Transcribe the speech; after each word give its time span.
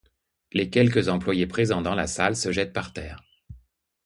Les 0.51 0.71
quelques 0.71 1.09
employés 1.09 1.45
présents 1.45 1.83
dans 1.83 1.93
la 1.93 2.07
salle 2.07 2.35
se 2.35 2.51
jettent 2.51 2.73
par 2.73 2.91
terre. 2.91 3.23